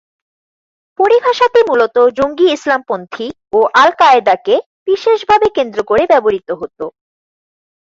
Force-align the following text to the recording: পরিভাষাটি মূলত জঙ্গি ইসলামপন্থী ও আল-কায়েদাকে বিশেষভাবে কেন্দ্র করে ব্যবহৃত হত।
পরিভাষাটি 0.99 1.59
মূলত 1.69 1.95
জঙ্গি 2.17 2.47
ইসলামপন্থী 2.51 3.27
ও 3.53 3.59
আল-কায়েদাকে 3.75 4.55
বিশেষভাবে 4.87 5.47
কেন্দ্র 5.57 5.79
করে 5.89 6.03
ব্যবহৃত 6.11 6.49
হত। 6.61 6.79